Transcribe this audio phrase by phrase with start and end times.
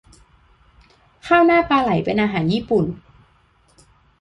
[1.27, 2.85] ข้าวหน้าปลาไหลเป็นอาหารญี่ปุ่น